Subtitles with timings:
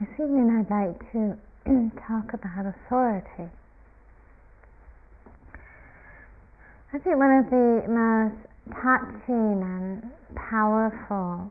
[0.00, 1.38] This evening I'd like to
[2.08, 3.46] talk about authority.
[6.92, 11.48] I think one of the most touching and powerful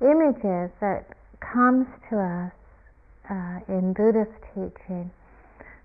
[0.00, 1.10] images that
[1.40, 2.52] comes to us
[3.28, 5.10] uh, in Buddhist teaching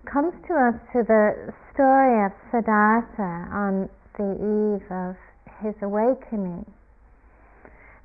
[0.06, 5.18] comes to us through the story of Siddhartha on the eve of
[5.66, 6.70] his awakening.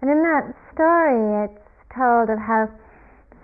[0.00, 1.60] And in that story, it's
[1.92, 2.70] told of how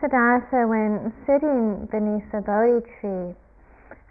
[0.05, 3.35] Siddhartha, when sitting beneath the Bodhi tree,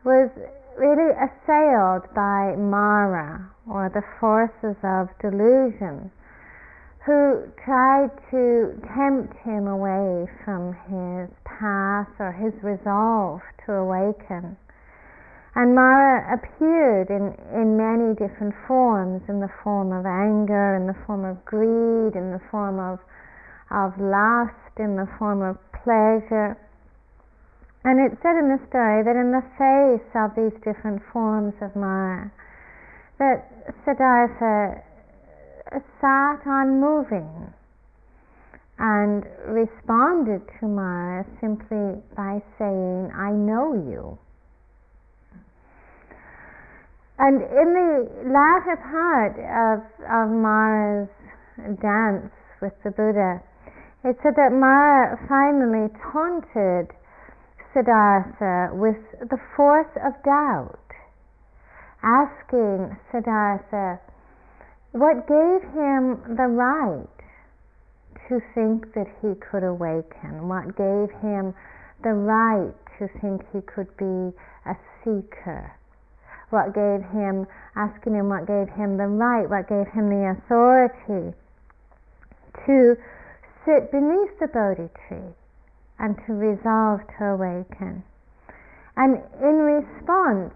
[0.04, 0.28] was
[0.76, 6.10] really assailed by Mara, or the forces of delusion,
[7.06, 14.58] who tried to tempt him away from his path or his resolve to awaken.
[15.54, 20.98] And Mara appeared in, in many different forms in the form of anger, in the
[21.05, 22.98] form of greed, in the form of,
[23.70, 26.58] of lust, in the form of pleasure.
[27.84, 31.76] And it said in the story that in the face of these different forms of
[31.76, 32.32] Mara,
[33.20, 33.46] that
[33.84, 34.82] Siddhartha
[35.99, 37.54] sat unmoving
[38.79, 44.18] and responded to Mara simply by saying, I know you.
[47.20, 49.79] And in the latter part of,
[50.10, 51.10] of Mara's
[51.79, 53.41] dance with the Buddha,
[54.04, 56.91] it said that Mara finally taunted
[57.73, 60.79] Siddhartha with the force of doubt,
[62.04, 63.99] asking Siddhartha
[64.91, 67.07] what gave him the right
[68.28, 71.56] to think that he could awaken, what gave him
[72.03, 74.35] the right to think he could be
[74.67, 75.72] a seeker,
[76.51, 81.34] what gave him, asking him what gave him the right, what gave him the authority
[82.66, 82.95] to
[83.66, 85.34] sit beneath the Bodhi tree
[86.00, 88.03] and to resolve to awaken.
[88.96, 90.53] And in response,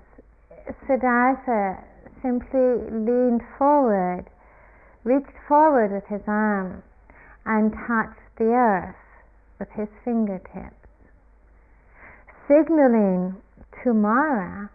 [0.86, 1.84] Siddhartha
[2.22, 4.26] simply leaned forward,
[5.04, 6.84] reached forward with his arm,
[7.46, 8.96] and touched the earth
[9.60, 10.76] with his fingertips,
[12.48, 13.36] signaling
[13.84, 14.70] to Mara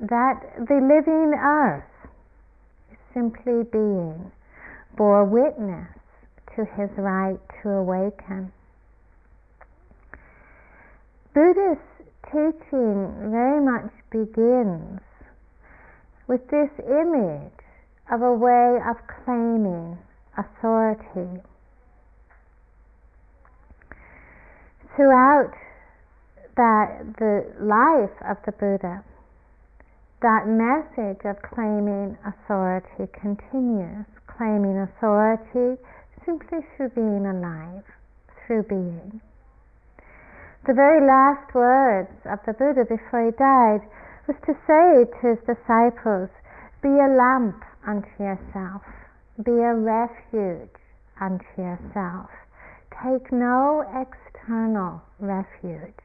[0.00, 1.84] that the living earth,
[3.12, 4.30] simply being,
[4.96, 5.88] bore witness
[6.56, 8.52] to his right to awaken.
[11.34, 11.80] Buddhist
[12.32, 15.00] teaching very much begins
[16.26, 17.52] with this image
[18.10, 19.98] of a way of claiming
[20.36, 21.42] authority.
[24.96, 25.52] Throughout
[26.56, 29.04] that the life of the Buddha,
[30.22, 35.76] that message of claiming authority continues, claiming authority
[36.26, 37.84] simply through being alive,
[38.44, 39.20] through being.
[40.66, 43.86] The very last words of the Buddha before he died
[44.26, 46.28] was to say to his disciples,
[46.82, 48.82] Be a lamp unto yourself,
[49.44, 50.74] be a refuge
[51.20, 52.30] unto yourself.
[52.90, 56.02] Take no external refuge,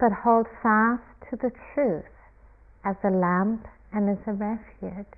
[0.00, 2.10] but hold fast to the truth
[2.84, 5.14] as a lamp and as a refuge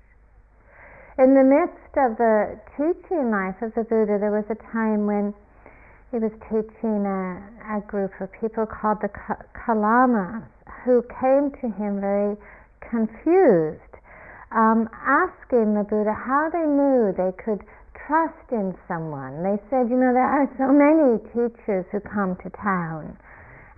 [1.17, 5.33] in the midst of the teaching life of the Buddha, there was a time when
[6.11, 9.09] he was teaching a, a group of people called the
[9.55, 10.43] Kalamas,
[10.83, 12.35] who came to him very
[12.83, 13.95] confused,
[14.51, 17.63] um, asking the Buddha how they knew they could
[18.05, 19.41] trust in someone.
[19.41, 23.17] They said, you know, there are so many teachers who come to town,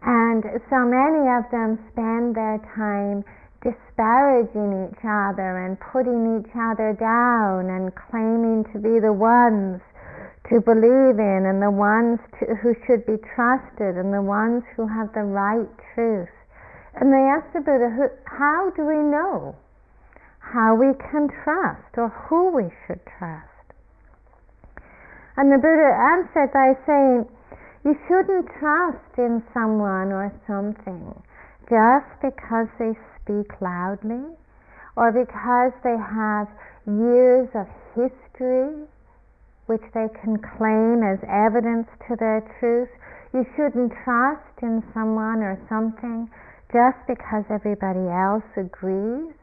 [0.02, 3.24] and so many of them spend their time
[3.68, 9.84] disparaging each other and putting each other down and claiming to be the ones
[10.48, 14.88] to believe in and the ones to, who should be trusted and the ones who
[14.88, 16.32] have the right truth.
[16.96, 17.92] And they asked the Buddha,
[18.24, 19.56] how do we know
[20.40, 23.52] how we can trust or who we should trust?
[25.36, 27.28] And the Buddha answered by saying,
[27.84, 31.12] you shouldn't trust in someone or something
[31.70, 32.96] just because they
[33.28, 34.24] speak loudly
[34.96, 36.48] or because they have
[36.88, 38.88] years of history
[39.68, 42.88] which they can claim as evidence to their truth.
[43.36, 46.32] You shouldn't trust in someone or something
[46.72, 49.36] just because everybody else agrees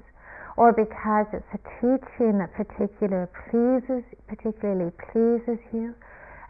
[0.57, 5.93] or because it's a teaching that particular pleases, particularly pleases you.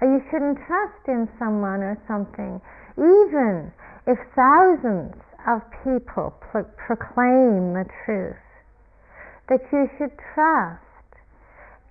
[0.01, 2.63] Or you shouldn't trust in someone or something
[2.95, 3.75] even
[4.07, 8.37] if thousands of people pro- proclaim the truth,
[9.49, 10.81] that you should trust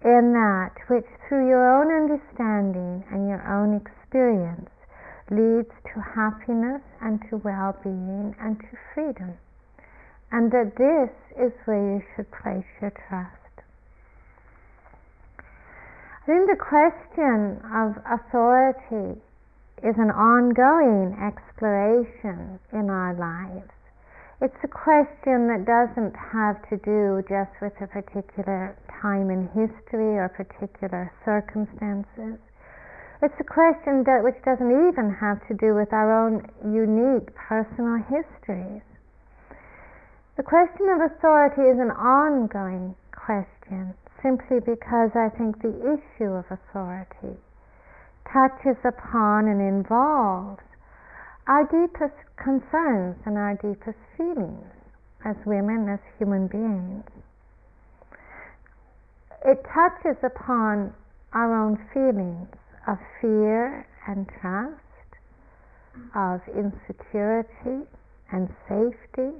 [0.03, 4.69] in that which through your own understanding and your own experience
[5.31, 9.37] leads to happiness and to well-being and to freedom.
[10.31, 13.37] And that this is where you should place your trust.
[15.39, 19.21] I think the question of authority
[19.83, 23.67] is an ongoing exploration in our lives.
[24.39, 30.15] It's a question that doesn't have to do just with a particular time in history
[30.15, 32.39] or particular circumstances.
[33.21, 37.99] It's a question that which doesn't even have to do with our own unique personal
[38.07, 38.83] histories.
[40.35, 46.47] The question of authority is an ongoing question simply because I think the issue of
[46.47, 47.35] authority
[48.33, 50.63] touches upon and involves
[51.47, 54.65] our deepest concerns and our deepest feelings
[55.23, 57.05] as women, as human beings.
[59.45, 60.93] It touches upon
[61.33, 62.49] our own feelings
[62.87, 64.79] of fear and trust,
[66.15, 67.87] of insecurity
[68.31, 69.31] and safety.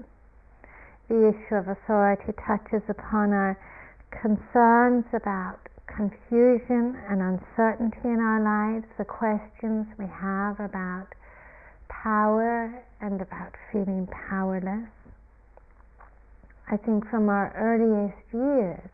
[1.09, 3.57] The issue of authority touches upon our
[4.11, 11.07] concerns about confusion and uncertainty in our lives, the questions we have about
[11.89, 14.89] power and about feeling powerless.
[16.71, 18.89] I think from our earliest years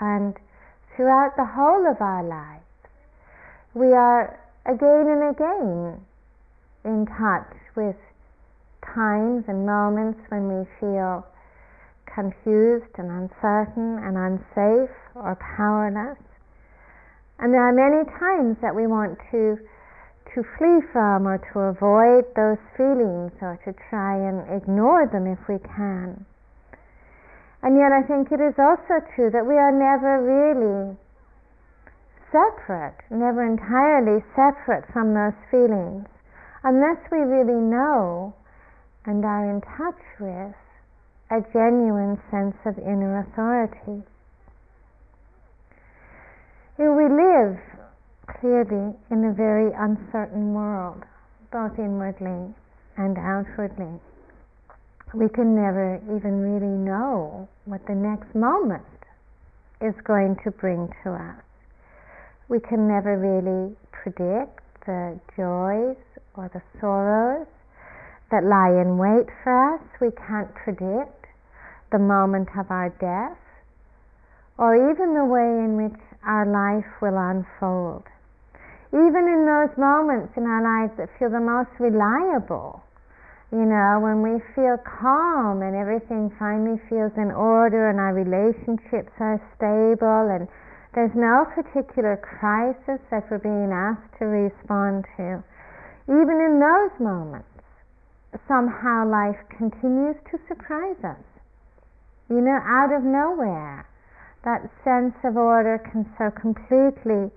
[0.00, 0.34] and
[0.96, 2.64] throughout the whole of our lives,
[3.74, 6.00] we are again and again
[6.84, 7.96] in touch with
[8.94, 11.26] times and moments when we feel
[12.06, 16.18] confused and uncertain and unsafe or powerless.
[17.38, 19.58] And there are many times that we want to
[20.34, 25.38] to flee from or to avoid those feelings or to try and ignore them if
[25.44, 26.24] we can.
[27.62, 30.96] And yet I think it is also true that we are never really
[32.32, 36.08] separate, never entirely separate from those feelings,
[36.64, 38.34] unless we really know
[39.04, 40.56] and are in touch with
[41.30, 44.02] a genuine sense of inner authority.
[46.76, 47.58] Here we live
[48.40, 51.04] clearly in a very uncertain world,
[51.52, 52.54] both inwardly
[52.96, 54.00] and outwardly.
[55.14, 58.82] We can never even really know what the next moment
[59.80, 61.42] is going to bring to us
[62.52, 65.96] we can never really predict the joys
[66.36, 67.46] or the sorrows
[68.30, 69.80] that lie in wait for us.
[70.02, 71.24] We can't predict
[71.92, 73.38] the moment of our death
[74.62, 78.06] or even the way in which our life will unfold.
[78.94, 82.78] Even in those moments in our lives that feel the most reliable,
[83.50, 89.10] you know, when we feel calm and everything finally feels in order and our relationships
[89.18, 90.46] are stable and
[90.94, 95.42] there's no particular crisis that we're being asked to respond to.
[96.06, 97.50] Even in those moments,
[98.46, 101.26] somehow life continues to surprise us.
[102.30, 103.88] You know, out of nowhere,
[104.44, 107.30] that sense of order can so completely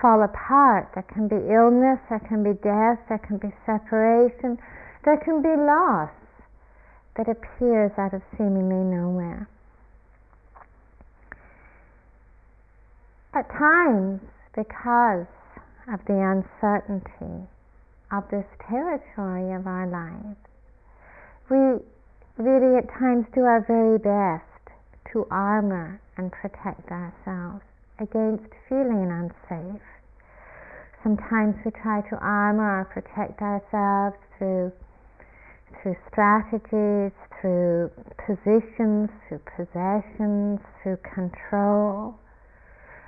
[0.00, 0.88] fall apart.
[0.94, 4.58] There can be illness, there can be death, there can be separation,
[5.04, 6.10] there can be loss
[7.16, 9.48] that appears out of seemingly nowhere.
[13.34, 14.20] At times,
[14.54, 15.26] because
[15.92, 17.48] of the uncertainty
[18.12, 20.38] of this territory of our lives,
[21.50, 21.58] we
[22.38, 24.44] really at times do our very best
[25.12, 27.64] to armor and protect ourselves
[27.98, 29.82] against feeling unsafe.
[31.02, 34.72] Sometimes we try to armor or protect ourselves through
[35.82, 37.90] through strategies, through
[38.24, 42.14] positions, through possessions, through control.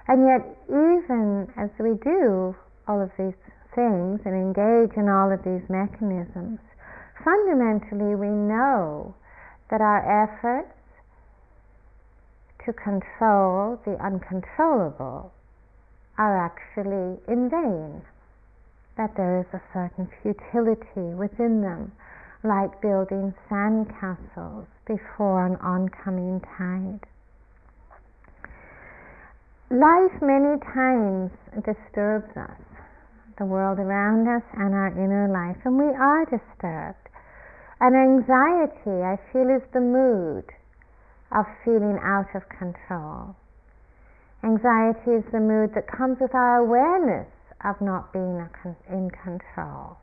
[0.06, 2.54] And yet, even as we do
[2.86, 3.36] all of these
[3.74, 6.60] things and engage in all of these mechanisms,
[7.24, 9.14] fundamentally we know
[9.70, 10.72] that our efforts
[12.68, 15.32] to control the uncontrollable
[16.18, 18.02] are actually in vain,
[18.98, 21.90] that there is a certain futility within them,
[22.44, 27.00] like building sandcastles before an oncoming tide.
[29.70, 31.30] Life many times
[31.64, 32.60] disturbs us,
[33.38, 37.08] the world around us and our inner life, and we are disturbed.
[37.80, 40.44] And anxiety, I feel, is the mood
[41.32, 43.36] of feeling out of control.
[44.42, 47.28] Anxiety is the mood that comes with our awareness
[47.64, 48.38] of not being
[48.88, 49.98] in control.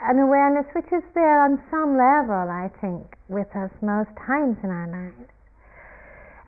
[0.00, 4.70] An awareness which is there on some level, I think, with us most times in
[4.70, 5.30] our lives.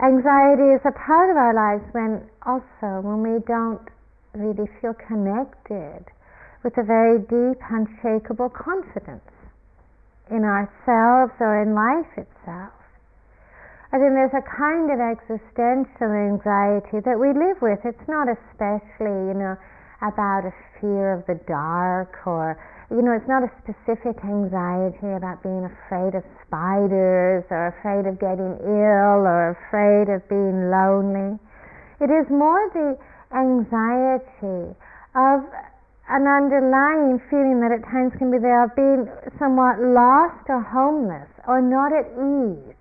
[0.01, 3.85] Anxiety is a part of our lives when also when we don't
[4.33, 6.09] really feel connected
[6.65, 9.29] with a very deep, unshakable confidence
[10.31, 12.73] in ourselves or in life itself.
[13.91, 17.83] I think there's a kind of existential anxiety that we live with.
[17.83, 19.59] It's not especially, you know,
[19.99, 22.55] about a fear of the dark or,
[22.87, 28.23] you know, it's not a specific anxiety about being afraid of spiders or afraid of
[28.23, 31.35] getting ill or afraid of being lonely.
[31.99, 32.95] It is more the
[33.35, 34.71] anxiety
[35.19, 35.43] of
[36.15, 39.11] an underlying feeling that at times can be there of being
[39.43, 42.79] somewhat lost or homeless or not at ease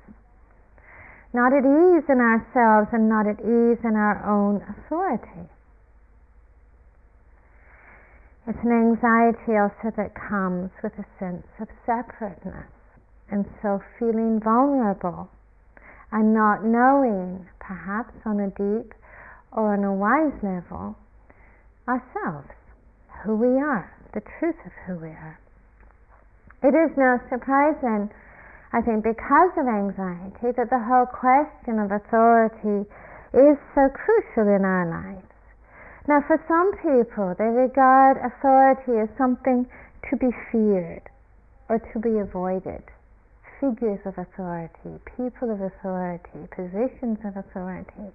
[1.33, 5.50] not at ease in ourselves and not at ease in our own authority.
[8.48, 12.71] It's an anxiety also that comes with a sense of separateness
[13.29, 15.29] and so feeling vulnerable
[16.12, 18.95] and not knowing, perhaps on a deep
[19.51, 20.98] or on a wise level,
[21.88, 22.50] ourselves,
[23.24, 25.39] who we are, the truth of who we are.
[26.63, 28.09] It is no surprise then
[28.72, 32.86] I think because of anxiety that the whole question of authority
[33.34, 35.26] is so crucial in our lives.
[36.08, 39.66] Now, for some people, they regard authority as something
[40.10, 41.02] to be feared
[41.68, 42.84] or to be avoided.
[43.60, 48.14] Figures of authority, people of authority, positions of authority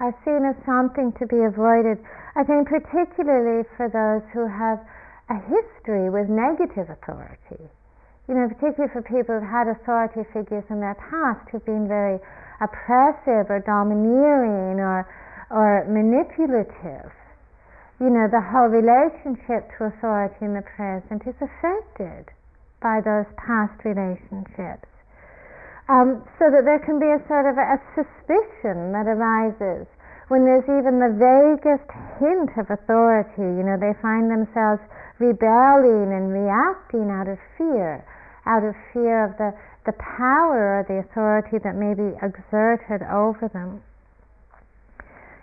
[0.00, 1.96] are seen as something to be avoided.
[2.36, 4.84] I think, particularly for those who have
[5.32, 7.72] a history with negative authority
[8.28, 12.20] you know, particularly for people who've had authority figures in their past who've been very
[12.60, 15.08] oppressive or domineering or,
[15.48, 17.08] or manipulative,
[17.96, 22.28] you know, the whole relationship to authority in the present is affected
[22.84, 24.86] by those past relationships.
[25.88, 29.88] Um, so that there can be a sort of a, a suspicion that arises
[30.28, 31.88] when there's even the vaguest
[32.20, 33.40] hint of authority.
[33.40, 34.84] You know, they find themselves
[35.16, 38.04] rebelling and reacting out of fear
[38.48, 39.52] out of fear of the,
[39.84, 43.84] the power or the authority that may be exerted over them.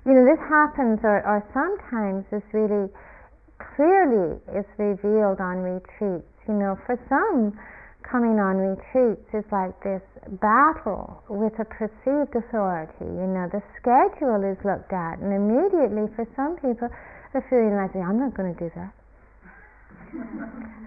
[0.05, 2.89] You know, this happens or, or sometimes is really
[3.77, 6.29] clearly is revealed on retreats.
[6.49, 7.57] You know, for some,
[8.05, 10.01] coming on retreats is like this
[10.41, 13.05] battle with a perceived authority.
[13.05, 16.89] You know, the schedule is looked at, and immediately for some people,
[17.33, 18.93] they're feeling like, I'm not going to do that.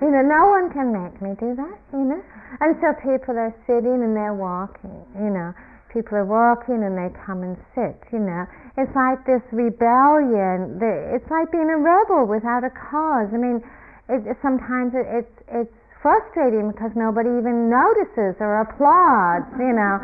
[0.00, 2.22] You know, no one can make me do that, you know.
[2.60, 5.52] And so people are sitting and they're walking, you know.
[5.92, 8.46] People are walking and they come and sit, you know.
[8.76, 10.78] It's like this rebellion.
[10.78, 13.28] It's like being a rebel without a cause.
[13.34, 13.58] I mean,
[14.08, 19.98] it, sometimes it, it's it's frustrating because nobody even notices or applauds, you know,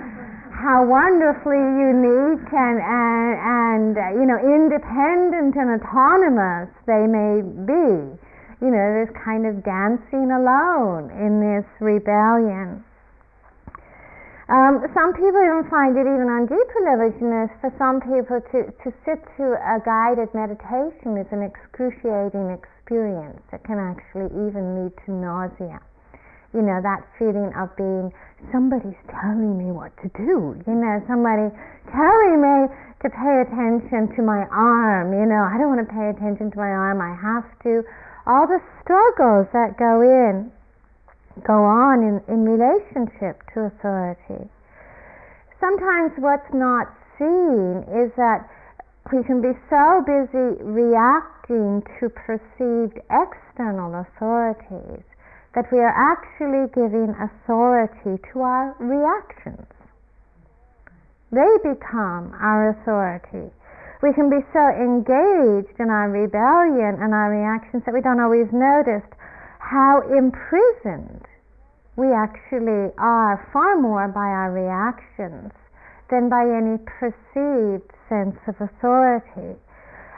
[0.50, 8.18] how wonderfully unique and, and, and you know, independent and autonomous they may be
[8.60, 12.84] you know, this kind of dancing alone in this rebellion.
[14.44, 18.44] Um, some people even find it even on deeper levels, you know, for some people
[18.52, 24.84] to, to sit through a guided meditation is an excruciating experience that can actually even
[24.84, 25.80] lead to nausea.
[26.52, 28.12] You know, that feeling of being
[28.52, 31.48] somebody's telling me what to do, you know, somebody
[31.88, 32.68] telling me
[33.00, 36.56] to pay attention to my arm, you know, I don't want to pay attention to
[36.60, 37.80] my arm, I have to
[38.26, 40.50] all the struggles that go in,
[41.46, 44.48] go on in, in relationship to authority.
[45.60, 46.88] Sometimes what's not
[47.18, 48.48] seen is that
[49.12, 55.04] we can be so busy reacting to perceived external authorities
[55.54, 59.68] that we are actually giving authority to our reactions.
[61.30, 63.52] They become our authority
[64.04, 68.52] we can be so engaged in our rebellion and our reactions that we don't always
[68.52, 69.08] notice
[69.56, 71.24] how imprisoned
[71.96, 75.48] we actually are far more by our reactions
[76.12, 79.56] than by any perceived sense of authority.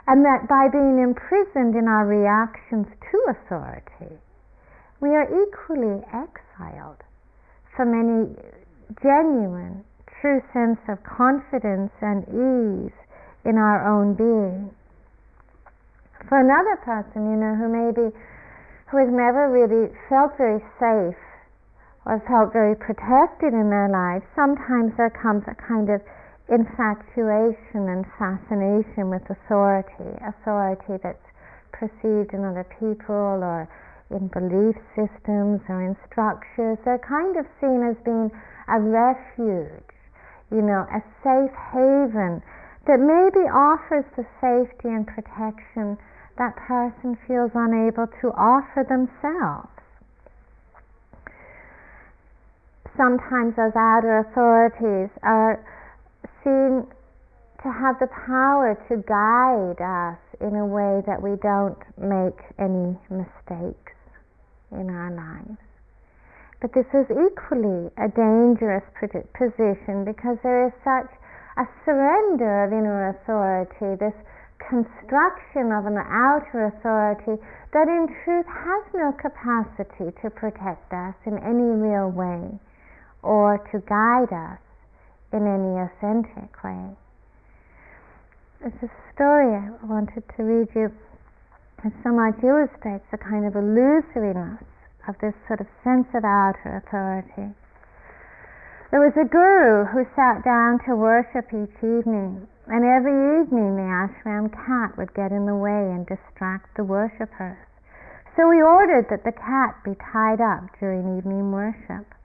[0.03, 4.19] And that by being imprisoned in our reactions to authority,
[4.99, 6.99] we are equally exiled
[7.71, 8.35] from any
[8.99, 9.87] genuine,
[10.19, 13.06] true sense of confidence and ease
[13.47, 14.69] in our own being.
[16.27, 18.11] For another person, you know, who maybe
[18.91, 21.19] who has never really felt very safe
[22.03, 26.03] or felt very protected in their life, sometimes there comes a kind of
[26.47, 31.27] infatuation and fascination with authority, authority that's
[31.71, 33.67] perceived in other people or
[34.11, 36.79] in belief systems or in structures.
[36.83, 38.31] They're kind of seen as being
[38.71, 39.91] a refuge,
[40.51, 42.39] you know, a safe haven
[42.87, 45.97] that maybe offers the safety and protection
[46.37, 49.67] that person feels unable to offer themselves.
[52.95, 55.61] Sometimes those outer authorities are
[56.43, 56.87] seen
[57.61, 62.95] to have the power to guide us in a way that we don't make any
[63.09, 63.97] mistakes
[64.71, 65.59] in our lives.
[66.61, 71.09] But this is equally a dangerous position because there is such
[71.57, 74.15] a surrender of inner authority, this
[74.61, 77.41] construction of an outer authority
[77.73, 82.57] that in truth has no capacity to protect us in any real way
[83.23, 84.61] or to guide us
[85.33, 86.95] in any authentic way.
[88.61, 90.89] There's a story I wanted to read you
[91.83, 94.65] that so much illustrates the kind of illusoriness
[95.07, 97.53] of this sort of sense of outer authority.
[98.89, 103.83] There was a guru who sat down to worship each evening, and every evening the
[103.83, 107.57] ashram cat would get in the way and distract the worshippers.
[108.37, 112.15] So he ordered that the cat be tied up during evening worship.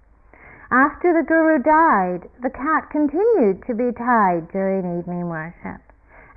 [0.71, 5.83] After the guru died, the cat continued to be tied during evening worship.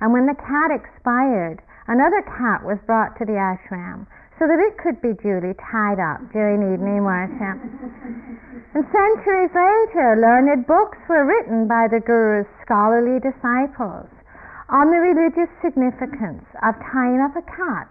[0.00, 4.76] And when the cat expired, another cat was brought to the ashram so that it
[4.76, 7.56] could be duly tied up during evening worship.
[8.76, 14.08] And centuries later, learned books were written by the Guru's scholarly disciples
[14.68, 17.88] on the religious significance of tying up a cat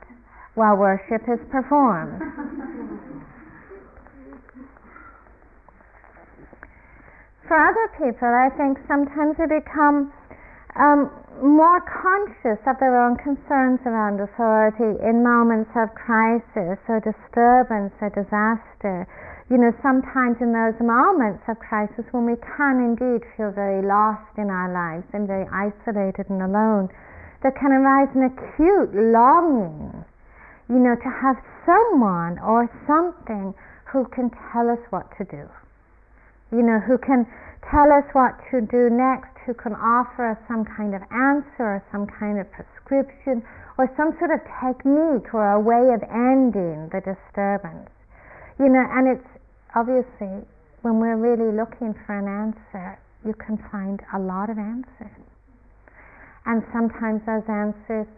[0.54, 2.22] while worship is performed.
[7.48, 10.12] For other people, I think sometimes they become
[10.76, 11.12] um,
[11.44, 18.12] more conscious of their own concerns around authority in moments of crisis or disturbance or
[18.12, 19.08] disaster.
[19.52, 24.32] You know, sometimes in those moments of crisis when we can indeed feel very lost
[24.40, 26.90] in our lives and very isolated and alone,
[27.44, 29.92] there can arise an acute longing,
[30.68, 33.54] you know, to have someone or something
[33.92, 35.46] who can tell us what to do.
[36.52, 37.28] You know, who can
[37.70, 41.84] tell us what to do next, who can offer us some kind of answer or
[41.94, 43.46] some kind of prescription
[43.78, 47.94] or some sort of technique or a way of ending the disturbance.
[48.58, 49.30] You know, and it's
[49.78, 50.42] obviously
[50.82, 55.22] when we're really looking for an answer, you can find a lot of answers.
[56.46, 58.10] And sometimes those answers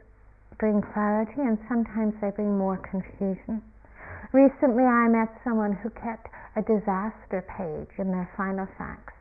[0.59, 3.61] bring clarity and sometimes they bring more confusion.
[4.31, 9.16] Recently I met someone who kept a disaster page in their Filofax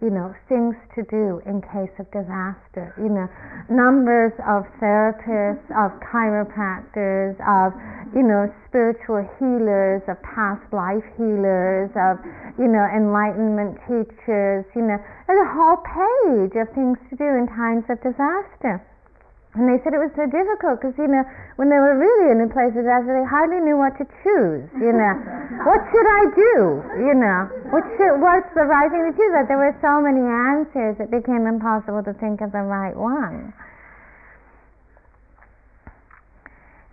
[0.00, 3.28] you know, things to do in case of disaster, you know,
[3.68, 5.84] numbers of therapists, mm-hmm.
[5.84, 7.76] of chiropractors, of,
[8.16, 12.16] you know, spiritual healers, of past life healers, of,
[12.56, 14.96] you know, enlightenment teachers, you know,
[15.28, 18.80] there's a whole page of things to do in times of disaster.
[19.58, 21.26] And they said it was so difficult because, you know,
[21.58, 24.62] when they were really in a place of disaster, they hardly knew what to choose,
[24.78, 25.14] you know.
[25.66, 26.54] what should I do,
[27.02, 27.50] you know?
[27.74, 29.34] What should, what's the right thing to choose?
[29.34, 33.50] That there were so many answers, it became impossible to think of the right one.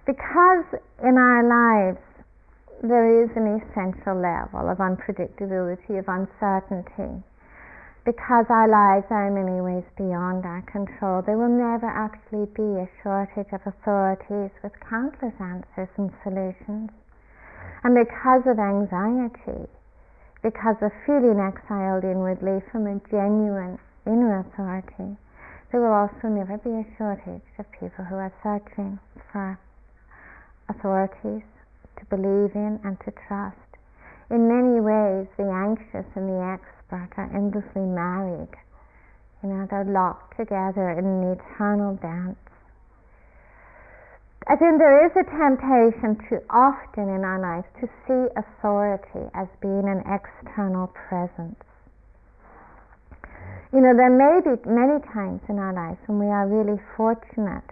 [0.10, 0.66] Because
[1.06, 2.02] in our lives,
[2.82, 7.22] there is an essential level of unpredictability, of uncertainty
[8.08, 12.80] because our lives are in many ways beyond our control, there will never actually be
[12.80, 16.88] a shortage of authorities with countless answers and solutions.
[17.84, 19.68] And because of anxiety,
[20.40, 23.76] because of feeling exiled inwardly from a genuine
[24.08, 25.20] inner authority,
[25.76, 29.04] there will also never be a shortage of people who are searching
[29.36, 29.60] for
[30.72, 31.44] authorities
[32.00, 33.67] to believe in and to trust.
[34.30, 38.52] In many ways, the anxious and the expert are endlessly married.
[39.42, 42.38] You know, they're locked together in an eternal dance.
[44.50, 49.48] I think there is a temptation to often in our lives to see authority as
[49.62, 51.64] being an external presence.
[53.72, 57.68] You know, there may be many times in our lives when we are really fortunate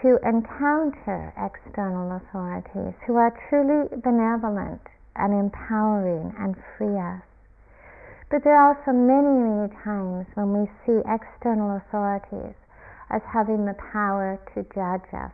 [0.00, 4.80] to encounter external authorities who are truly benevolent
[5.16, 7.22] and empowering and free us.
[8.30, 12.56] But there are also many, many times when we see external authorities
[13.10, 15.32] as having the power to judge us,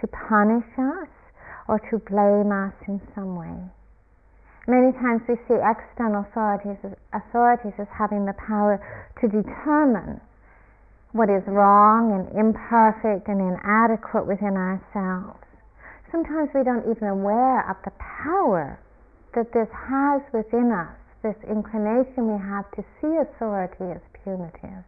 [0.00, 1.10] to punish us,
[1.68, 3.60] or to blame us in some way.
[4.68, 8.80] Many times we see external authorities as, authorities as having the power
[9.20, 10.20] to determine
[11.12, 15.40] what is wrong and imperfect and inadequate within ourselves.
[16.10, 18.80] Sometimes we don't even aware of the power
[19.34, 24.86] that this has within us this inclination we have to see authority as punitive.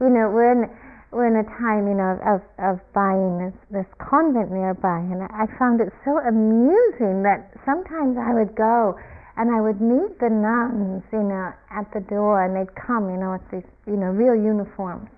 [0.00, 0.68] You know, we're in
[1.12, 5.46] were in a time, you know, of, of buying this, this convent nearby, and I
[5.56, 8.98] found it so amusing that sometimes I would go
[9.38, 13.16] and I would meet the nuns, you know, at the door, and they'd come, you
[13.16, 15.08] know, with these, you know, real uniforms,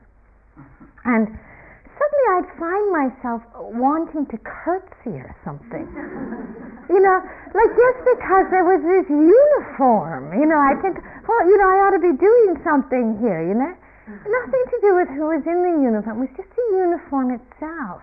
[1.05, 1.27] and
[1.99, 3.41] suddenly I'd find myself
[3.75, 5.85] wanting to curtsy or something.
[6.89, 7.19] you know,
[7.53, 11.77] like just because there was this uniform, you know, I think, well, you know, I
[11.85, 13.75] ought to be doing something here, you know.
[14.09, 16.25] Nothing to do with who was in the uniform.
[16.25, 18.01] It was just the uniform itself.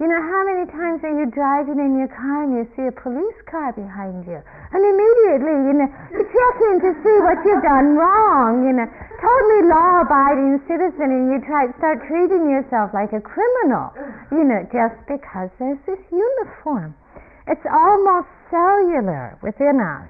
[0.00, 2.94] You know, how many times are you driving in your car and you see a
[2.96, 4.40] police car behind you?
[4.72, 8.88] And immediately, you know, you check in to see what you've done wrong, you know.
[9.20, 13.92] Totally law abiding citizen and you try start treating yourself like a criminal,
[14.32, 16.96] you know, just because there's this uniform.
[17.46, 20.08] It's almost cellular within us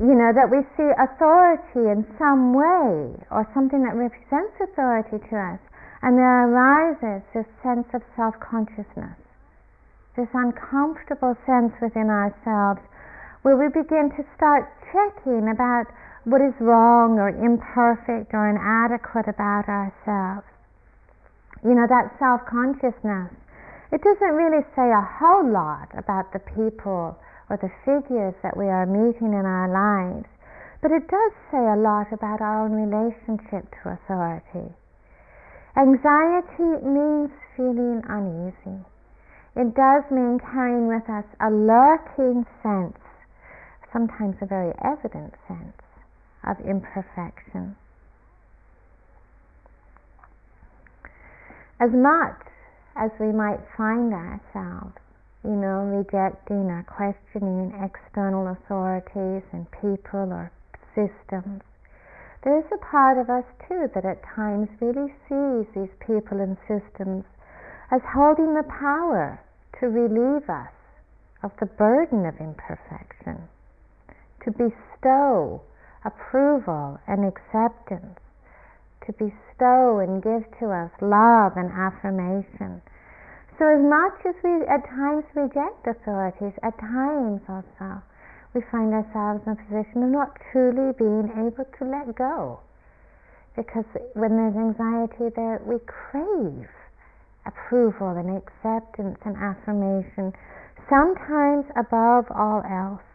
[0.00, 5.36] you know, that we see authority in some way or something that represents authority to
[5.36, 5.60] us,
[6.02, 9.20] and there arises this sense of self consciousness,
[10.16, 12.80] this uncomfortable sense within ourselves
[13.42, 15.84] where we begin to start checking about
[16.24, 20.48] what is wrong or imperfect or inadequate about ourselves.
[21.64, 23.32] You know, that self consciousness,
[23.92, 27.16] it doesn't really say a whole lot about the people
[27.52, 30.28] or the figures that we are meeting in our lives,
[30.80, 34.72] but it does say a lot about our own relationship to authority.
[35.80, 38.84] Anxiety means feeling uneasy.
[39.56, 43.00] It does mean carrying with us a lurking sense,
[43.90, 45.80] sometimes a very evident sense,
[46.44, 47.76] of imperfection.
[51.80, 52.44] As much
[52.94, 55.00] as we might find ourselves
[55.44, 60.52] you know, rejecting or questioning external authorities and people or
[60.94, 61.62] systems.
[62.42, 67.24] There's a part of us too that at times really sees these people and systems
[67.90, 69.40] as holding the power
[69.78, 70.72] to relieve us
[71.42, 73.48] of the burden of imperfection,
[74.44, 75.60] to bestow
[76.04, 78.20] approval and acceptance,
[79.04, 82.80] to bestow and give to us love and affirmation.
[83.58, 88.00] So as much as we at times reject authorities, at times also
[88.54, 92.60] we find ourselves in a position of not truly being able to let go.
[93.56, 93.84] Because
[94.14, 96.68] when there's anxiety there, we crave
[97.46, 100.32] approval and acceptance and affirmation,
[100.88, 103.06] sometimes above all else.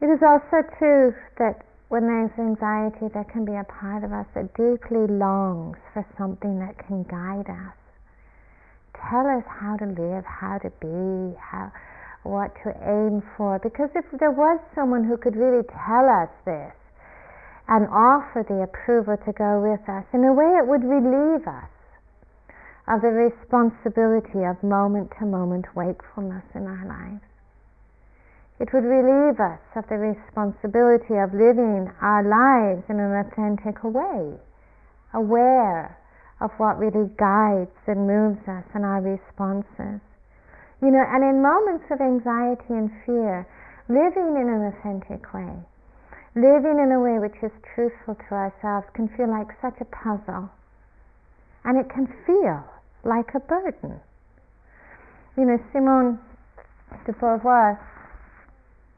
[0.00, 4.26] It is also true that when there's anxiety, there can be a part of us
[4.34, 7.74] that deeply longs for something that can guide us
[9.10, 11.70] tell us how to live, how to be, how
[12.22, 13.58] what to aim for.
[13.58, 16.74] Because if there was someone who could really tell us this
[17.68, 21.70] and offer the approval to go with us, in a way it would relieve us
[22.88, 27.24] of the responsibility of moment to moment wakefulness in our lives.
[28.58, 34.34] It would relieve us of the responsibility of living our lives in an authentic way,
[35.14, 35.96] aware
[36.40, 40.00] of what really guides and moves us and our responses.
[40.80, 43.46] You know, and in moments of anxiety and fear,
[43.88, 45.58] living in an authentic way,
[46.36, 50.50] living in a way which is truthful to ourselves can feel like such a puzzle.
[51.64, 52.62] And it can feel
[53.02, 54.00] like a burden.
[55.36, 56.18] You know, Simone
[57.06, 57.78] de Beauvoir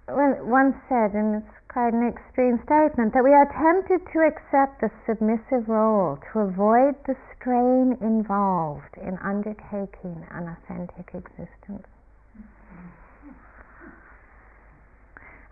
[0.08, 4.90] once said, and it's quite an extreme statement, that we are tempted to accept the
[5.06, 11.87] submissive role to avoid the strain involved in undertaking an authentic existence.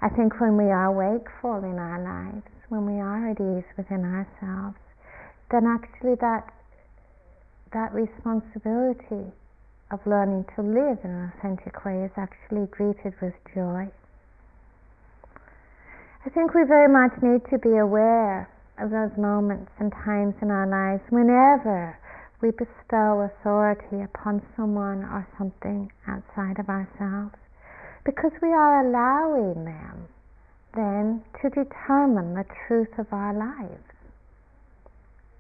[0.03, 4.05] I think when we are wakeful in our lives, when we are at ease within
[4.05, 4.79] ourselves,
[5.51, 6.51] then actually that
[7.73, 9.31] that responsibility
[9.91, 13.89] of learning to live in an authentic way is actually greeted with joy.
[16.27, 20.51] I think we very much need to be aware of those moments and times in
[20.51, 21.97] our lives whenever
[22.43, 27.39] we bestow authority upon someone or something outside of ourselves,
[28.05, 30.09] because we are allowing them
[30.75, 33.87] then to determine the truth of our lives.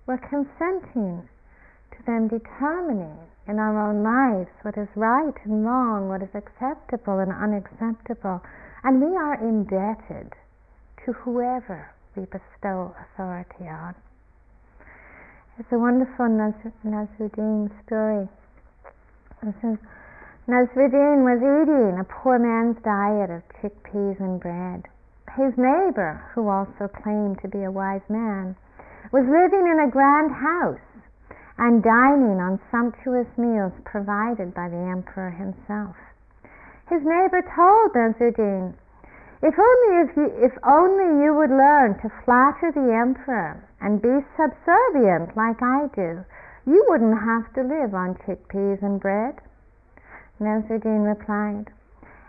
[0.06, 1.28] We're consenting
[1.90, 7.18] to them determining in our own lives what is right and wrong, what is acceptable
[7.18, 8.42] and unacceptable,
[8.84, 10.32] and we are indebted
[11.08, 13.94] to whoever we bestow authority on.
[15.58, 18.28] It's a wonderful Nasruddin story.
[19.40, 19.78] It
[20.46, 24.84] Nasruddin was eating a poor man's diet of chickpeas and bread.
[25.32, 28.54] His neighbor, who also claimed to be a wise man,
[29.10, 30.84] was living in a grand house
[31.56, 35.96] and dining on sumptuous meals provided by the emperor himself.
[36.90, 38.74] His neighbor told Nasruddin,
[39.42, 44.18] if only if, you, if only you would learn to flatter the emperor and be
[44.34, 46.24] subservient like I do,
[46.66, 49.38] you wouldn't have to live on chickpeas and bread.
[50.40, 51.70] Nasruddin replied,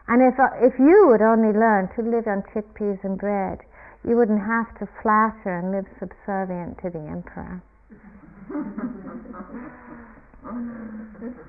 [0.07, 3.59] and if, if you would only learn to live on chickpeas and bread,
[4.07, 7.61] you wouldn't have to flatter and live subservient to the emperor.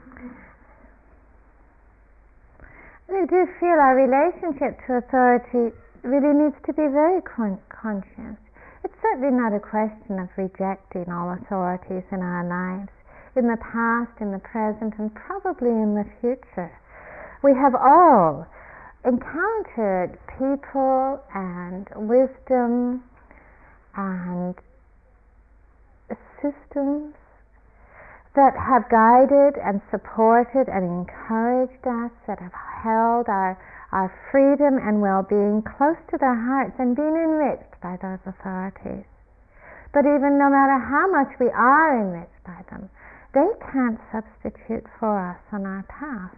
[3.10, 8.38] we do feel our relationship to authority really needs to be very con- conscious.
[8.84, 12.90] It's certainly not a question of rejecting all authorities in our lives,
[13.36, 16.70] in the past, in the present, and probably in the future.
[17.42, 18.46] We have all
[19.04, 23.02] encountered people and wisdom
[23.96, 24.54] and
[26.40, 27.14] systems
[28.34, 33.58] that have guided and supported and encouraged us, that have held our,
[33.92, 39.04] our freedom and well being close to their hearts and been enriched by those authorities.
[39.92, 42.88] But even no matter how much we are enriched by them,
[43.34, 46.36] they can't substitute for us on our path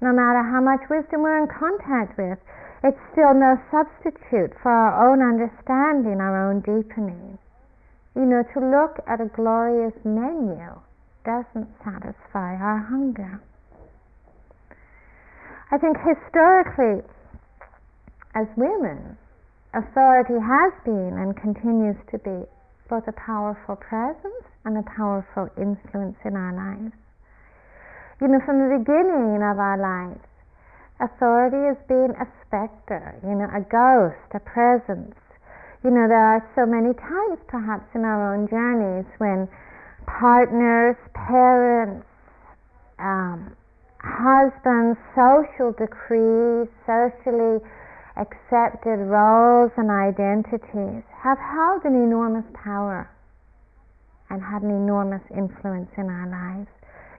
[0.00, 2.38] no matter how much wisdom we're in contact with,
[2.82, 7.38] it's still no substitute for our own understanding, our own deepening.
[8.16, 10.80] You know, to look at a glorious menu
[11.24, 13.40] doesn't satisfy our hunger.
[15.70, 17.06] I think historically,
[18.34, 19.16] as women,
[19.74, 22.46] authority has been and continues to be
[22.88, 26.94] both a powerful presence and a powerful influence in our lives.
[28.20, 30.26] You know, from the beginning of our lives,
[30.98, 35.16] authority has been a specter, you know, a ghost, a presence.
[35.86, 39.48] You know, there are so many times perhaps in our own journeys when
[40.18, 42.06] partners, parents,
[42.98, 43.54] um,
[44.00, 47.60] husbands, social decrees, socially
[48.16, 53.08] accepted roles and identities have held an enormous power
[54.28, 56.68] and had an enormous influence in our lives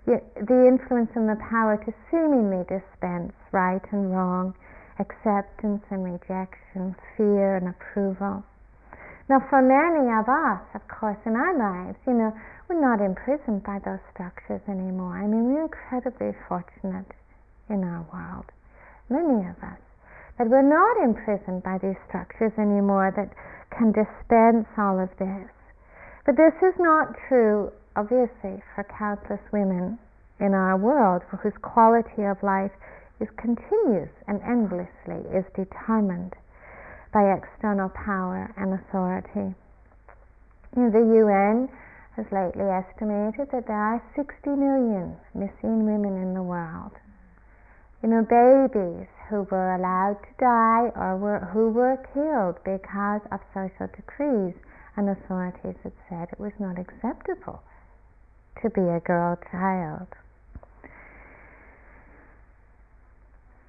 [0.06, 4.54] the influence and the power to seemingly dispense right and wrong,
[5.00, 8.44] acceptance and rejection, fear and approval.
[9.30, 12.34] Now, for many of us, of course, in our lives, you know,
[12.72, 15.20] we're not imprisoned by those structures anymore.
[15.20, 17.12] I mean, we're incredibly fortunate
[17.68, 18.48] in our world,
[19.12, 19.84] many of us,
[20.40, 23.36] that we're not imprisoned by these structures anymore that
[23.76, 25.52] can dispense all of this.
[26.24, 30.00] But this is not true obviously for countless women
[30.40, 32.72] in our world whose quality of life
[33.20, 36.40] is continuous and endlessly is determined
[37.12, 39.52] by external power and authority.
[40.72, 41.68] Know, the UN
[42.16, 46.92] has lately estimated that there are 60 million missing women in the world.
[48.04, 53.40] You know, babies who were allowed to die or were, who were killed because of
[53.54, 54.56] social decrees
[54.98, 57.62] and authorities had said it was not acceptable
[58.62, 60.08] to be a girl child.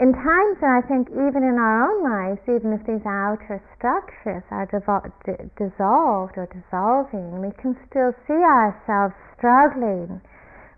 [0.03, 4.43] In times when I think even in our own lives, even if these outer structures
[4.51, 10.21] are dissolved or dissolving, we can still see ourselves struggling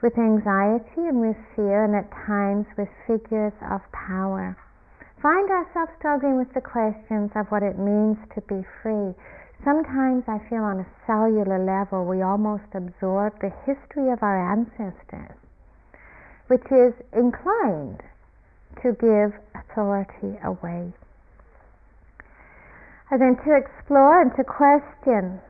[0.03, 4.59] with anxiety and with fear and at times with figures of power.
[5.23, 9.17] Find ourselves struggling with the questions of what it means to be free,
[9.65, 15.33] Sometimes I feel on a cellular level we almost absorb the history of our ancestors,
[16.49, 18.03] which is inclined
[18.83, 20.93] to give authority away.
[23.11, 25.41] And then to explore and to question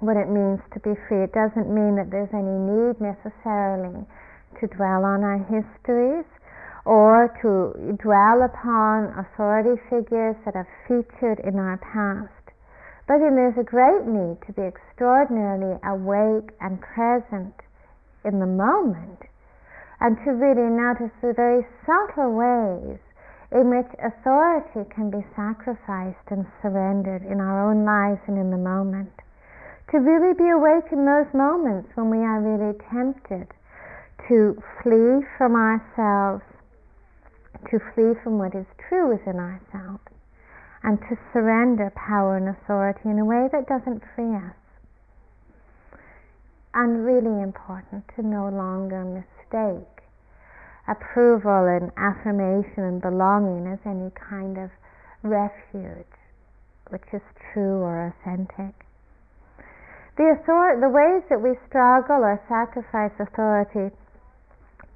[0.00, 1.22] what it means to be free.
[1.22, 4.04] It doesn't mean that there's any need necessarily
[4.60, 6.26] to dwell on our histories
[6.84, 12.42] or to dwell upon authority figures that have featured in our past.
[13.06, 17.54] But then there's a great need to be extraordinarily awake and present
[18.24, 19.22] in the moment
[20.02, 22.98] and to really notice the very subtle ways
[23.54, 28.58] in which authority can be sacrificed and surrendered in our own lives and in the
[28.58, 29.14] moment.
[29.94, 33.46] To really be awake in those moments when we are really tempted
[34.26, 36.42] to flee from ourselves,
[37.70, 40.02] to flee from what is true within ourselves
[40.82, 44.58] and to surrender power and authority in a way that doesn't free us.
[46.74, 49.04] And really important to no longer
[49.52, 49.88] mistake
[50.88, 54.70] approval and affirmation and belonging as any kind of
[55.22, 56.10] refuge
[56.90, 58.74] which is true or authentic.
[60.16, 63.94] The, author- the ways that we struggle or sacrifice authority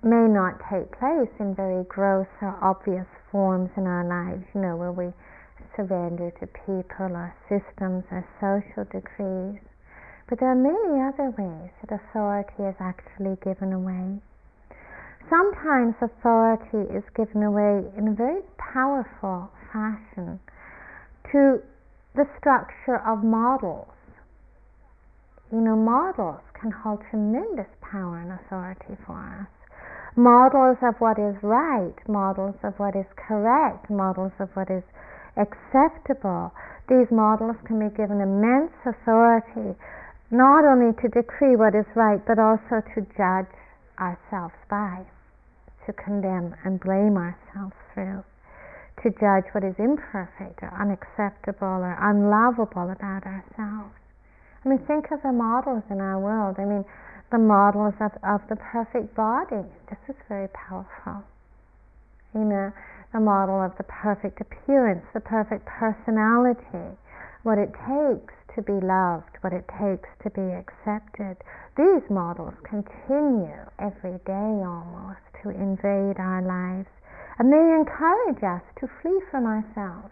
[0.02, 4.76] may not take place in very gross or obvious forms in our lives, you know,
[4.76, 5.12] where we
[5.74, 9.62] surrender to people or systems or social decrees.
[10.28, 14.20] But there are many other ways that authority is actually given away.
[15.28, 20.38] Sometimes authority is given away in a very powerful fashion
[21.32, 21.58] to
[22.14, 23.90] the structure of models.
[25.50, 29.50] You know, models can hold tremendous power and authority for us.
[30.16, 34.82] Models of what is right, models of what is correct, models of what is
[35.36, 36.52] acceptable.
[36.88, 39.76] These models can be given immense authority
[40.30, 43.50] not only to decree what is right, but also to judge
[43.98, 45.04] ourselves by,
[45.86, 48.22] to condemn and blame ourselves through,
[49.02, 53.94] to judge what is imperfect or unacceptable or unlovable about ourselves.
[54.64, 56.56] I mean, think of the models in our world.
[56.58, 56.84] I mean,
[57.30, 59.62] the models of, of the perfect body.
[59.88, 61.22] This is very powerful.
[62.34, 62.72] You know,
[63.12, 66.98] the model of the perfect appearance, the perfect personality,
[67.46, 71.38] what it takes to be loved, what it takes to be accepted.
[71.78, 76.90] These models continue every day almost to invade our lives,
[77.38, 80.10] and they encourage us to flee from ourselves.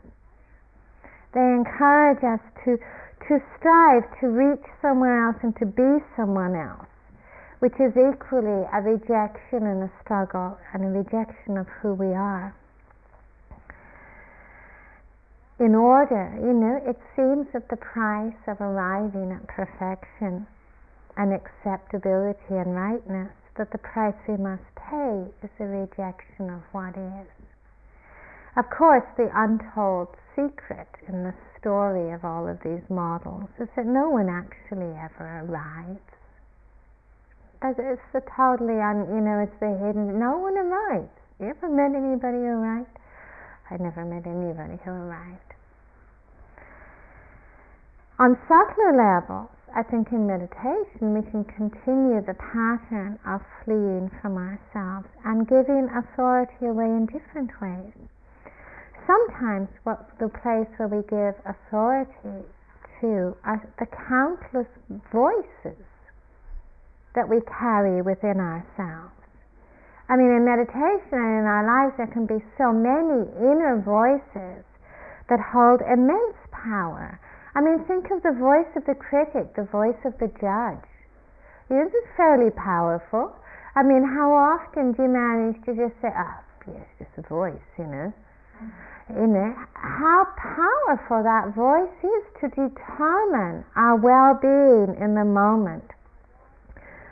[1.35, 2.79] They encourage us to,
[3.27, 6.87] to strive to reach somewhere else and to be someone else,
[7.59, 12.55] which is equally a rejection and a struggle and a rejection of who we are
[15.59, 20.47] in order, you know, it seems that the price of arriving at perfection
[21.17, 26.97] and acceptability and rightness, that the price we must pay is the rejection of what
[26.99, 27.31] is.
[28.57, 33.87] Of course, the untold secret in the story of all of these models is that
[33.87, 36.03] no one actually ever arrives.
[37.63, 41.09] It's the totally, un, you know, it's the hidden, no one arrives.
[41.41, 42.87] You ever met anybody who?
[43.71, 45.55] I never met anybody who arrived.
[48.19, 54.37] On subtler levels, I think in meditation we can continue the pattern of fleeing from
[54.37, 57.93] ourselves and giving authority away in different ways.
[59.07, 62.47] Sometimes what the place where we give authority
[63.01, 64.71] to are the countless
[65.11, 65.83] voices
[67.15, 69.14] that we carry within ourselves.
[70.09, 74.65] I mean, in meditation and in our lives, there can be so many inner voices
[75.29, 77.19] that hold immense power.
[77.55, 80.85] I mean, think of the voice of the critic, the voice of the judge.
[81.69, 83.33] This is fairly powerful.
[83.75, 87.23] I mean, how often do you manage to just say, ah, oh, yes, just a
[87.27, 88.13] voice, you know?
[89.09, 95.85] You know, how powerful that voice is to determine our well-being in the moment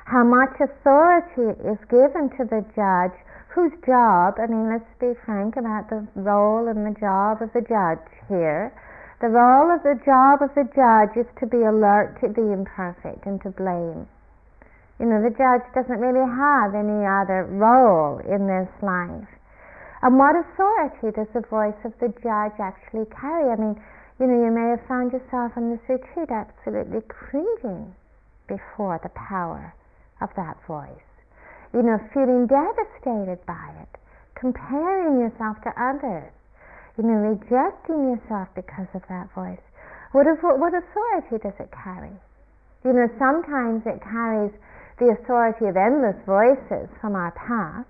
[0.05, 3.15] how much authority is given to the judge
[3.55, 7.61] whose job, I mean, let's be frank about the role and the job of the
[7.61, 8.73] judge here.
[9.21, 13.27] The role of the job of the judge is to be alert to the imperfect
[13.27, 14.09] and to blame.
[14.99, 19.29] You know, the judge doesn't really have any other role in this life.
[20.03, 23.53] And what authority does the voice of the judge actually carry?
[23.53, 23.79] I mean,
[24.19, 27.95] you know, you may have found yourself in this retreat absolutely cringing
[28.49, 29.75] before the power
[30.23, 31.09] of that voice.
[31.75, 33.93] You know, feeling devastated by it,
[34.39, 36.31] comparing yourself to others,
[36.97, 39.63] you know, rejecting yourself because of that voice.
[40.13, 42.13] What, what authority does it carry?
[42.85, 44.53] You know, sometimes it carries
[44.99, 47.89] the authority of endless voices from our past.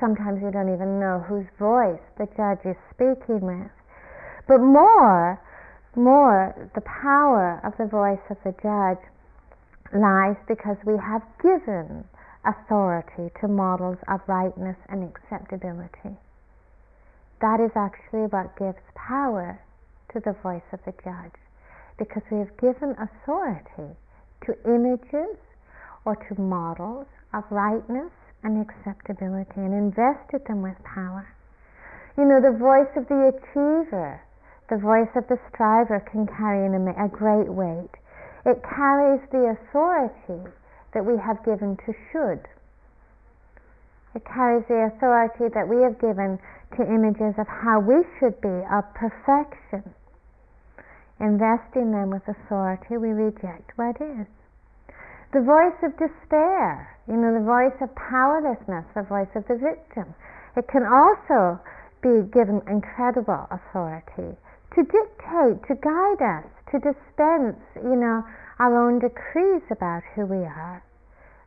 [0.00, 3.70] Sometimes we don't even know whose voice the judge is speaking with.
[4.48, 5.40] But more,
[5.94, 9.02] more, the power of the voice of the judge
[9.92, 12.04] lies because we have given
[12.44, 16.16] authority to models of rightness and acceptability.
[17.40, 19.60] That is actually what gives power
[20.12, 21.36] to the voice of the judge,
[21.98, 23.96] because we have given authority
[24.46, 25.36] to images
[26.04, 28.12] or to models of rightness
[28.42, 31.26] and acceptability and invested them with power.
[32.16, 34.22] You know, the voice of the achiever,
[34.70, 37.90] the voice of the striver can carry a great weight
[38.46, 40.50] it carries the authority
[40.94, 42.40] that we have given to should.
[44.14, 46.38] It carries the authority that we have given
[46.78, 49.82] to images of how we should be, of perfection.
[51.20, 54.26] Investing them with authority, we reject what is.
[55.32, 60.14] The voice of despair, you know, the voice of powerlessness, the voice of the victim.
[60.56, 61.60] It can also
[62.00, 64.38] be given incredible authority
[64.76, 68.24] to dictate, to guide us, to dispense, you know,
[68.58, 70.82] our own decrees about who we are.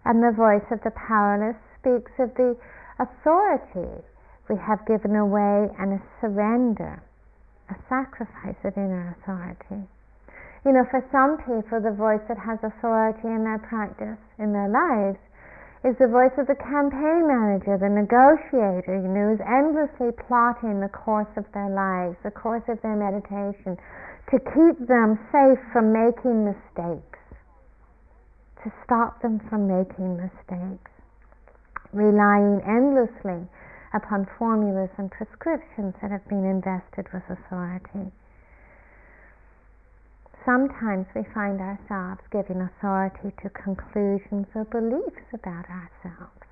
[0.05, 2.55] And the voice of the powerless speaks of the
[2.99, 4.03] authority
[4.49, 7.03] we have given away and a surrender,
[7.69, 9.85] a sacrifice of inner authority.
[10.65, 14.67] You know, for some people, the voice that has authority in their practice, in their
[14.67, 15.19] lives,
[15.87, 20.91] is the voice of the campaign manager, the negotiator, you know, who's endlessly plotting the
[20.91, 23.79] course of their lives, the course of their meditation,
[24.31, 27.19] to keep them safe from making mistakes,
[28.63, 30.91] to stop them from making mistakes,
[31.93, 33.47] relying endlessly
[33.93, 38.11] upon formulas and prescriptions that have been invested with authority.
[40.45, 46.45] Sometimes we find ourselves giving authority to conclusions or beliefs about ourselves.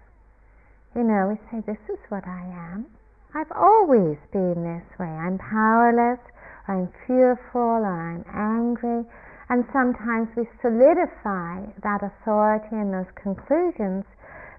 [0.95, 2.41] You know, we say, This is what I
[2.73, 2.87] am.
[3.35, 5.07] I've always been this way.
[5.07, 6.19] I'm powerless.
[6.67, 9.07] I'm fearful or I'm angry.
[9.49, 14.03] And sometimes we solidify that authority and those conclusions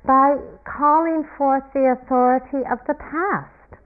[0.06, 3.80] by calling forth the authority of the past.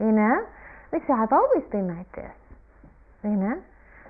[0.00, 0.42] You know?
[0.90, 2.34] We say, I've always been like this.
[3.22, 3.62] You know?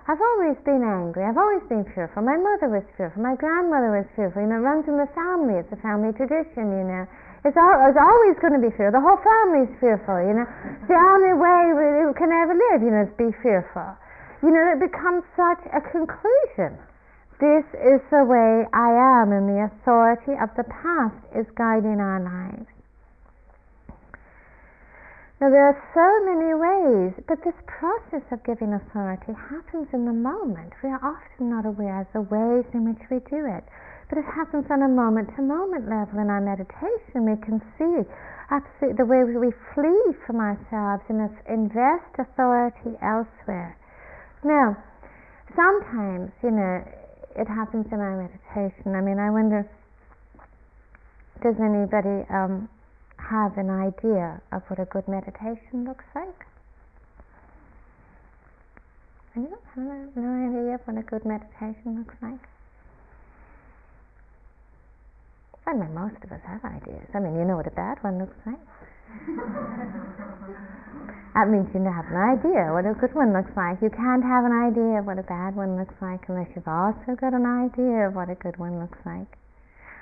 [0.09, 1.23] I've always been angry.
[1.23, 2.23] I've always been fearful.
[2.25, 3.23] My mother was fearful.
[3.23, 4.43] My grandmother was fearful.
[4.43, 5.61] You know, it runs in the family.
[5.61, 7.05] It's a family tradition, you know.
[7.41, 8.93] It's, it's always going to be fear.
[8.93, 10.45] The whole family's fearful, you know.
[10.45, 13.97] It's the only way we can ever live, you know, is be fearful.
[14.45, 16.77] You know, it becomes such a conclusion.
[17.41, 18.93] This is the way I
[19.25, 22.69] am, and the authority of the past is guiding our lives.
[25.41, 30.13] Now, there are so many ways, but this process of giving authority happens in the
[30.13, 30.77] moment.
[30.85, 33.65] We are often not aware of the ways in which we do it.
[34.11, 37.31] But it happens on a moment to moment level in our meditation.
[37.31, 38.03] We can see
[38.51, 43.79] absolutely the way we flee from ourselves and invest authority elsewhere.
[44.43, 44.77] Now,
[45.55, 46.83] sometimes, you know,
[47.39, 48.99] it happens in our meditation.
[48.99, 49.63] I mean, I wonder,
[51.41, 52.69] does anybody um,
[53.17, 56.47] have an idea of what a good meditation looks like?
[59.37, 62.43] You have no idea of what a good meditation looks like?
[65.71, 67.07] I mean, most of us have ideas.
[67.15, 68.59] I mean, you know what a bad one looks like.
[71.39, 73.79] that means you have an idea what a good one looks like.
[73.79, 77.15] You can't have an idea of what a bad one looks like unless you've also
[77.15, 79.31] got an idea of what a good one looks like.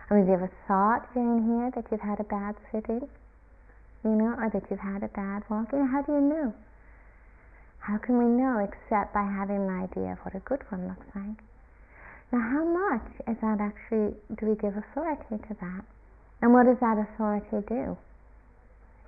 [0.08, 3.04] I mean, have you ever thought during here that you've had a bad sitting?
[4.04, 5.84] You know, or that you've had a bad walking?
[5.84, 6.54] How do you know?
[7.80, 11.12] How can we know except by having an idea of what a good one looks
[11.14, 11.44] like?
[12.30, 15.84] Now, how much is that actually, do we give authority to that?
[16.42, 17.96] And what does that authority do?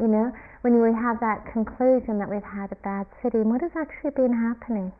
[0.00, 3.76] You know, when we have that conclusion that we've had a bad sitting, what has
[3.76, 4.92] actually been happening?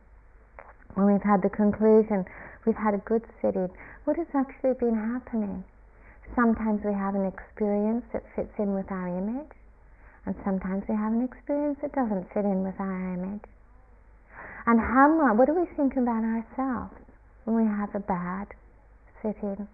[0.94, 2.26] When we've had the conclusion
[2.66, 3.72] we've had a good sitting,
[4.04, 5.64] what has actually been happening?
[6.36, 9.56] Sometimes we have an experience that fits in with our image,
[10.26, 13.48] and sometimes we have an experience that doesn't fit in with our image.
[14.66, 16.92] And how much, what do we think about ourselves?
[17.50, 18.46] When we have a bad
[19.22, 19.66] sitting?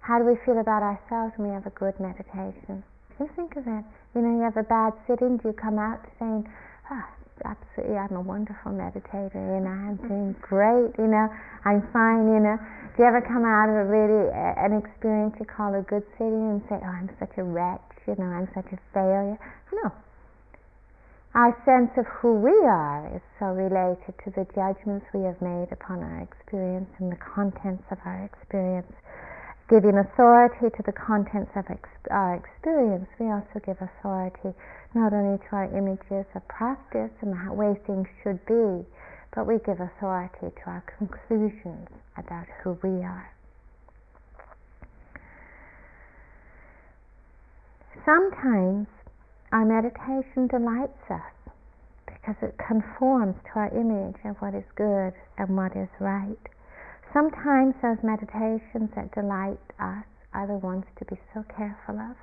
[0.00, 2.84] How do we feel about ourselves when we have a good meditation?
[3.16, 3.84] Just think of it.
[4.14, 6.44] You know, you have a bad sitting, do you come out saying,
[6.90, 7.08] ah,
[7.44, 11.32] absolutely, I'm a wonderful meditator, you know, I'm doing great, you know,
[11.64, 12.56] I'm fine, you know.
[12.94, 16.04] Do you ever come out of a really, uh, an experience you call a good
[16.20, 19.38] sitting and say, oh, I'm such a wretch, you know, I'm such a failure?
[19.72, 19.92] No,
[21.34, 25.68] our sense of who we are is so related to the judgments we have made
[25.72, 28.92] upon our experience and the contents of our experience.
[29.68, 34.56] Giving authority to the contents of ex- our experience, we also give authority
[34.94, 38.88] not only to our images of practice and the way things should be,
[39.36, 43.28] but we give authority to our conclusions about who we are.
[48.06, 48.88] Sometimes
[49.52, 51.32] our meditation delights us
[52.06, 56.40] because it conforms to our image of what is good and what is right.
[57.12, 62.16] Sometimes those meditations that delight us are the ones to be so careful of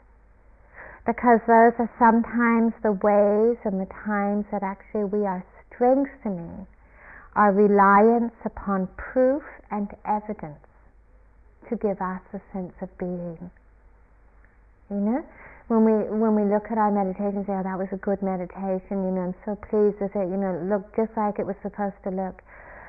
[1.06, 6.66] because those are sometimes the ways and the times that actually we are strengthening
[7.36, 10.66] our reliance upon proof and evidence
[11.70, 13.52] to give us a sense of being.
[14.90, 15.26] You know?
[15.68, 19.02] When we when we look at our meditation say, oh, that was a good meditation,
[19.02, 21.58] you know, I'm so pleased with it, you know, it looked just like it was
[21.66, 22.46] supposed to look.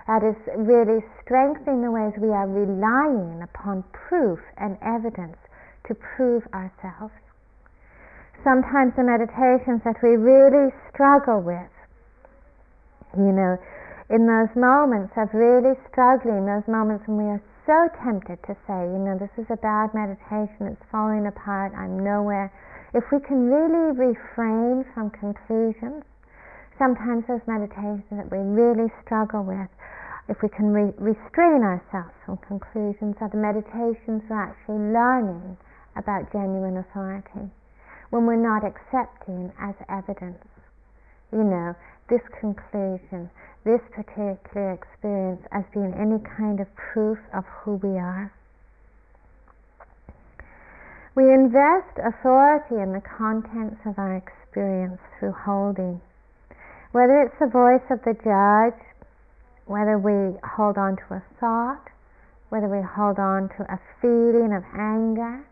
[0.07, 5.41] That is really strengthening the ways we are relying upon proof and evidence
[5.89, 7.17] to prove ourselves.
[8.45, 11.73] Sometimes the meditations that we really struggle with,
[13.17, 13.57] you know,
[14.13, 18.81] in those moments of really struggling, those moments when we are so tempted to say,
[18.87, 22.55] you know, this is a bad meditation, it's falling apart, I'm nowhere.
[22.95, 26.07] If we can really refrain from conclusions,
[26.79, 29.67] sometimes those meditations that we really struggle with,
[30.31, 35.59] if we can re- restrain ourselves from conclusions, are the meditations we're actually learning
[35.99, 37.51] about genuine authority.
[38.11, 40.47] When we're not accepting as evidence,
[41.35, 41.75] you know,
[42.09, 43.27] this conclusion,
[43.67, 48.33] this particular experience as being any kind of proof of who we are.
[51.17, 56.01] We invest authority in the contents of our experience through holding.
[56.93, 58.79] Whether it's the voice of the judge,
[59.67, 61.91] whether we hold on to a thought,
[62.51, 65.43] whether we hold on to a feeling of anger,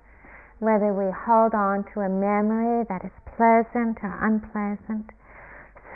[0.61, 5.11] whether we hold on to a memory that is pleasant or unpleasant,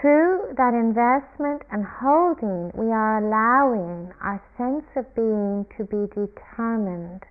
[0.01, 7.23] through that investment and holding, we are allowing our sense of being to be determined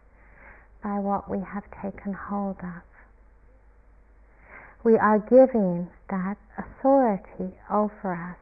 [0.83, 2.83] by what we have taken hold of.
[4.83, 8.37] We are giving that authority over us.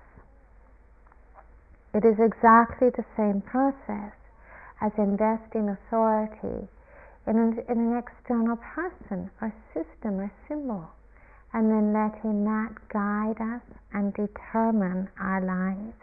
[1.94, 4.14] It is exactly the same process
[4.82, 6.68] as investing authority
[7.26, 10.90] in an, in an external person or system or symbol
[11.56, 13.64] and then letting that guide us
[13.96, 15.96] and determine our lives.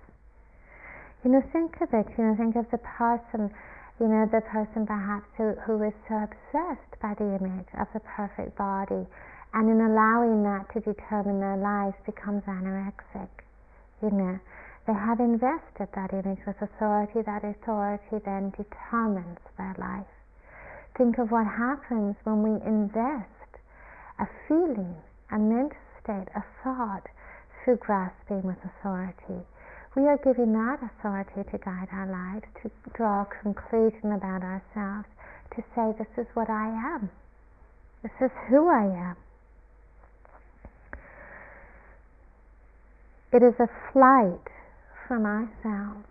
[1.22, 3.52] You know, think of it, you know, think of the person,
[4.00, 8.00] you know, the person perhaps who, who is so obsessed by the image of the
[8.00, 9.04] perfect body
[9.52, 13.28] and in allowing that to determine their lives becomes anorexic.
[14.00, 14.40] You know,
[14.86, 20.08] they have invested that image with authority, that authority then determines their life.
[20.96, 23.28] Think of what happens when we invest
[24.18, 24.96] a feeling
[25.32, 27.08] a mental state, a thought,
[27.64, 29.46] through grasping with authority.
[29.96, 35.08] We are giving that authority to guide our lives, to draw a conclusion about ourselves,
[35.56, 37.10] to say, This is what I am.
[38.02, 39.16] This is who I am.
[43.32, 44.48] It is a flight
[45.08, 46.06] from ourselves.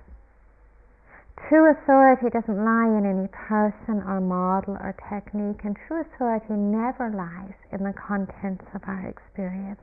[1.48, 7.10] True authority doesn't lie in any person or model or technique, and true authority never
[7.10, 9.82] lies in the contents of our experience.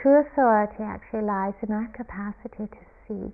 [0.00, 3.32] True authority actually lies in our capacity to see,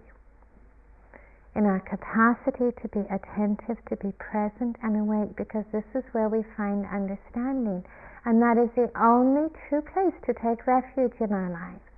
[1.54, 6.28] in our capacity to be attentive, to be present and awake, because this is where
[6.28, 7.84] we find understanding,
[8.24, 11.89] and that is the only true place to take refuge in our lives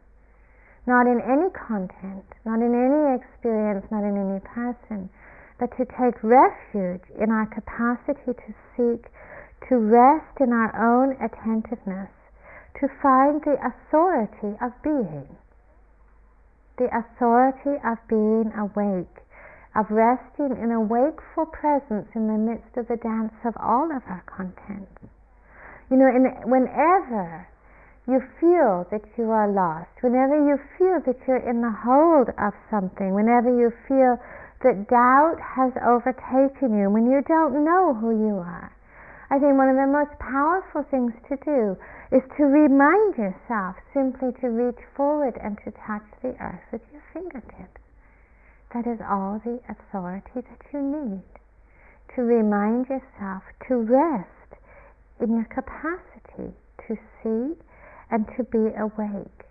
[0.87, 5.09] not in any content, not in any experience, not in any person,
[5.59, 9.07] but to take refuge in our capacity to seek,
[9.69, 12.11] to rest in our own attentiveness,
[12.81, 15.29] to find the authority of being,
[16.79, 19.23] the authority of being awake,
[19.77, 24.03] of resting in a wakeful presence in the midst of the dance of all of
[24.11, 24.99] our contents.
[25.91, 27.47] You know, in, whenever
[28.07, 32.53] you feel that you are lost, whenever you feel that you're in the hold of
[32.69, 34.19] something, whenever you feel
[34.63, 38.73] that doubt has overtaken you, when you don't know who you are,
[39.31, 41.77] I think one of the most powerful things to do
[42.11, 47.03] is to remind yourself simply to reach forward and to touch the earth with your
[47.15, 47.81] fingertips.
[48.75, 51.25] That is all the authority that you need.
[52.17, 54.61] To remind yourself to rest
[55.21, 56.53] in your capacity
[56.89, 57.57] to see
[58.13, 59.49] and to be awake.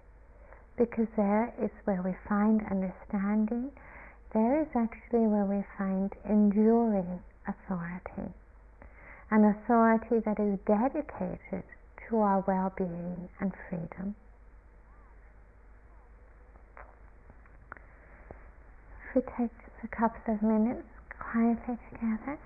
[0.77, 3.71] Because there is where we find understanding,
[4.33, 8.31] there is actually where we find enduring authority.
[9.31, 11.63] An authority that is dedicated
[12.07, 14.15] to our well being and freedom.
[19.09, 19.51] If we take
[19.83, 20.87] a couple of minutes
[21.19, 22.37] quietly together.